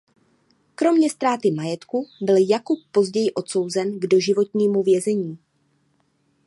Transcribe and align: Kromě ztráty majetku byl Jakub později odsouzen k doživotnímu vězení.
Kromě 0.75 1.09
ztráty 1.09 1.51
majetku 1.51 2.07
byl 2.21 2.35
Jakub 2.37 2.79
později 2.91 3.33
odsouzen 3.33 3.99
k 3.99 4.07
doživotnímu 4.07 4.83
vězení. 4.83 5.37